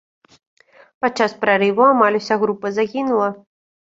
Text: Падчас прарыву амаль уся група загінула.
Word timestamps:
Падчас 1.03 1.35
прарыву 1.43 1.83
амаль 1.89 2.17
уся 2.21 2.37
група 2.45 2.67
загінула. 2.79 3.29